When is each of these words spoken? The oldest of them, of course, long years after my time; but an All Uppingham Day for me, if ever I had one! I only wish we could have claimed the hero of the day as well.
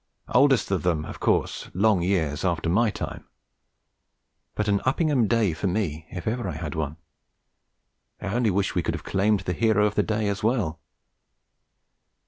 The 0.25 0.33
oldest 0.33 0.71
of 0.71 0.81
them, 0.81 1.05
of 1.05 1.19
course, 1.19 1.69
long 1.75 2.01
years 2.01 2.43
after 2.43 2.69
my 2.69 2.89
time; 2.89 3.27
but 4.55 4.67
an 4.67 4.79
All 4.79 4.89
Uppingham 4.91 5.27
Day 5.27 5.53
for 5.53 5.67
me, 5.67 6.07
if 6.09 6.25
ever 6.25 6.49
I 6.49 6.55
had 6.55 6.73
one! 6.73 6.97
I 8.19 8.33
only 8.33 8.49
wish 8.49 8.73
we 8.73 8.81
could 8.81 8.95
have 8.95 9.03
claimed 9.03 9.41
the 9.41 9.53
hero 9.53 9.85
of 9.85 9.93
the 9.93 10.01
day 10.01 10.27
as 10.27 10.41
well. 10.41 10.79